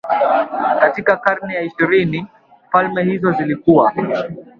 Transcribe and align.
katika 0.79 1.17
karne 1.17 1.53
ya 1.55 1.61
ishirini 1.61 2.27
Falme 2.71 3.03
hizo 3.03 3.31
zilikuwa 3.31 3.93